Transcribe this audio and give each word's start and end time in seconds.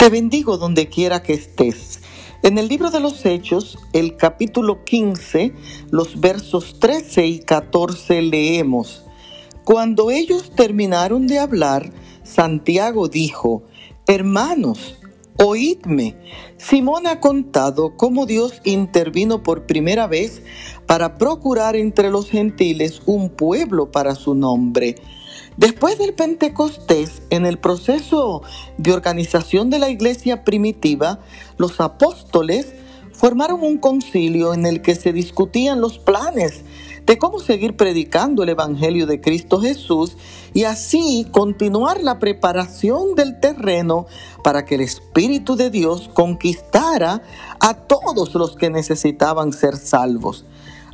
Te 0.00 0.08
bendigo 0.08 0.56
donde 0.56 0.88
quiera 0.88 1.22
que 1.22 1.34
estés. 1.34 2.00
En 2.42 2.56
el 2.56 2.68
libro 2.68 2.90
de 2.90 3.00
los 3.00 3.26
Hechos, 3.26 3.78
el 3.92 4.16
capítulo 4.16 4.82
15, 4.82 5.52
los 5.90 6.18
versos 6.18 6.80
13 6.80 7.26
y 7.26 7.40
14 7.40 8.22
leemos, 8.22 9.04
Cuando 9.62 10.10
ellos 10.10 10.52
terminaron 10.56 11.26
de 11.26 11.38
hablar, 11.38 11.92
Santiago 12.22 13.08
dijo, 13.08 13.64
Hermanos, 14.06 14.96
oídme. 15.36 16.16
Simón 16.56 17.06
ha 17.06 17.20
contado 17.20 17.94
cómo 17.98 18.24
Dios 18.24 18.62
intervino 18.64 19.42
por 19.42 19.66
primera 19.66 20.06
vez 20.06 20.42
para 20.86 21.18
procurar 21.18 21.76
entre 21.76 22.08
los 22.08 22.30
gentiles 22.30 23.02
un 23.04 23.28
pueblo 23.28 23.90
para 23.90 24.14
su 24.14 24.34
nombre 24.34 24.94
Después 25.56 25.98
del 25.98 26.14
Pentecostés, 26.14 27.22
en 27.30 27.44
el 27.44 27.58
proceso 27.58 28.42
de 28.78 28.92
organización 28.92 29.68
de 29.70 29.78
la 29.78 29.90
iglesia 29.90 30.44
primitiva, 30.44 31.20
los 31.58 31.80
apóstoles 31.80 32.72
formaron 33.12 33.62
un 33.62 33.76
concilio 33.76 34.54
en 34.54 34.64
el 34.64 34.80
que 34.80 34.94
se 34.94 35.12
discutían 35.12 35.80
los 35.80 35.98
planes 35.98 36.64
de 37.04 37.18
cómo 37.18 37.40
seguir 37.40 37.76
predicando 37.76 38.42
el 38.42 38.50
Evangelio 38.50 39.06
de 39.06 39.20
Cristo 39.20 39.60
Jesús 39.60 40.16
y 40.54 40.64
así 40.64 41.26
continuar 41.30 42.02
la 42.02 42.18
preparación 42.18 43.14
del 43.14 43.40
terreno 43.40 44.06
para 44.44 44.64
que 44.64 44.76
el 44.76 44.80
Espíritu 44.80 45.56
de 45.56 45.70
Dios 45.70 46.08
conquistara 46.14 47.22
a 47.58 47.74
todos 47.74 48.34
los 48.34 48.56
que 48.56 48.70
necesitaban 48.70 49.52
ser 49.52 49.76
salvos. 49.76 50.44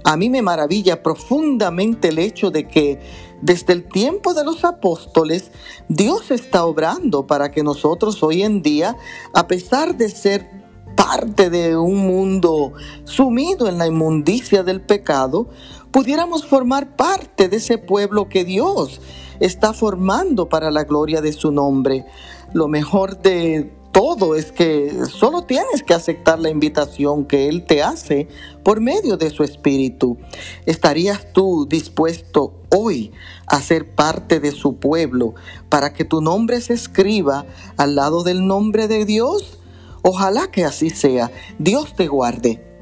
A 0.06 0.16
mí 0.16 0.30
me 0.30 0.40
maravilla 0.40 1.02
profundamente 1.02 2.10
el 2.10 2.20
hecho 2.20 2.52
de 2.52 2.68
que 2.68 3.00
desde 3.42 3.72
el 3.72 3.88
tiempo 3.88 4.34
de 4.34 4.44
los 4.44 4.64
apóstoles 4.64 5.50
Dios 5.88 6.30
está 6.30 6.64
obrando 6.64 7.26
para 7.26 7.50
que 7.50 7.64
nosotros 7.64 8.22
hoy 8.22 8.44
en 8.44 8.62
día, 8.62 8.96
a 9.34 9.48
pesar 9.48 9.96
de 9.96 10.08
ser 10.08 10.48
parte 10.94 11.50
de 11.50 11.76
un 11.76 12.06
mundo 12.06 12.72
sumido 13.02 13.68
en 13.68 13.78
la 13.78 13.88
inmundicia 13.88 14.62
del 14.62 14.80
pecado, 14.80 15.48
pudiéramos 15.90 16.46
formar 16.46 16.94
parte 16.94 17.48
de 17.48 17.56
ese 17.56 17.76
pueblo 17.76 18.28
que 18.28 18.44
Dios 18.44 19.00
está 19.40 19.72
formando 19.72 20.48
para 20.48 20.70
la 20.70 20.84
gloria 20.84 21.20
de 21.20 21.32
su 21.32 21.50
nombre. 21.50 22.06
Lo 22.52 22.68
mejor 22.68 23.22
de 23.22 23.74
todo 23.96 24.34
es 24.34 24.52
que 24.52 25.06
solo 25.10 25.44
tienes 25.44 25.82
que 25.82 25.94
aceptar 25.94 26.38
la 26.38 26.50
invitación 26.50 27.24
que 27.24 27.48
Él 27.48 27.64
te 27.64 27.82
hace 27.82 28.28
por 28.62 28.82
medio 28.82 29.16
de 29.16 29.30
su 29.30 29.42
Espíritu. 29.42 30.18
¿Estarías 30.66 31.32
tú 31.32 31.66
dispuesto 31.66 32.60
hoy 32.68 33.12
a 33.46 33.58
ser 33.62 33.94
parte 33.94 34.38
de 34.38 34.52
su 34.52 34.76
pueblo 34.76 35.34
para 35.70 35.94
que 35.94 36.04
tu 36.04 36.20
nombre 36.20 36.60
se 36.60 36.74
escriba 36.74 37.46
al 37.78 37.94
lado 37.94 38.22
del 38.22 38.46
nombre 38.46 38.86
de 38.86 39.06
Dios? 39.06 39.60
Ojalá 40.02 40.50
que 40.50 40.66
así 40.66 40.90
sea. 40.90 41.30
Dios 41.58 41.96
te 41.96 42.06
guarde. 42.06 42.75